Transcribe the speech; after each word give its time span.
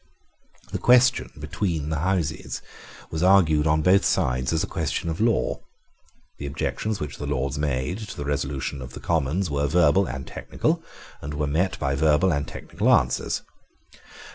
The 0.71 0.79
question 0.79 1.29
between 1.37 1.89
the 1.89 1.99
Houses 1.99 2.63
was 3.11 3.21
argued 3.21 3.67
on 3.67 3.83
both 3.83 4.03
sides 4.03 4.51
as 4.51 4.63
a 4.63 4.65
question 4.65 5.09
of 5.11 5.21
law. 5.21 5.59
The 6.39 6.47
objections 6.47 6.99
which 6.99 7.17
the 7.17 7.27
Lords 7.27 7.59
made, 7.59 7.99
to 7.99 8.17
the 8.17 8.25
resolution 8.25 8.81
of 8.81 8.93
the 8.93 8.99
Commons 8.99 9.51
were 9.51 9.67
verbal 9.67 10.07
and 10.07 10.25
technical, 10.25 10.81
and 11.21 11.35
were 11.35 11.45
met 11.45 11.77
by 11.77 11.93
verbal 11.93 12.33
and 12.33 12.47
technical 12.47 12.89
answers. 12.91 13.43